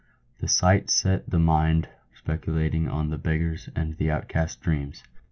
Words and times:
The 0.39 0.47
sight 0.47 0.89
set 0.89 1.29
the 1.29 1.37
mind 1.37 1.87
speculating 2.15 2.89
on 2.89 3.11
the 3.11 3.19
beggars' 3.19 3.69
and 3.75 3.95
the 3.97 4.09
out 4.09 4.27
casts' 4.27 4.55
dreams. 4.59 5.03